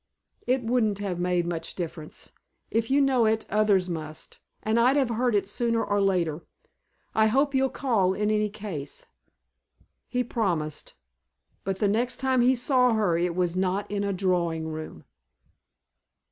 "It 0.47 0.63
wouldn't 0.63 0.97
have 0.97 1.19
made 1.19 1.45
much 1.45 1.75
difference. 1.75 2.31
If 2.71 2.89
you 2.89 3.01
know 3.01 3.27
it 3.27 3.45
others 3.51 3.87
must, 3.87 4.39
and 4.63 4.79
I'd 4.79 4.97
have 4.97 5.09
heard 5.09 5.35
it 5.35 5.47
sooner 5.47 5.83
or 5.85 6.01
later. 6.01 6.41
I 7.13 7.27
hope 7.27 7.53
you'll 7.53 7.69
call 7.69 8.15
in 8.15 8.31
any 8.31 8.49
case." 8.49 9.05
He 10.07 10.23
promised; 10.23 10.95
but 11.63 11.77
the 11.77 11.87
next 11.87 12.17
time 12.17 12.41
he 12.41 12.55
saw 12.55 12.93
her 12.93 13.15
it 13.15 13.35
was 13.35 13.55
not 13.55 13.91
in 13.91 14.03
a 14.03 14.11
drawing 14.11 14.67
room. 14.69 15.03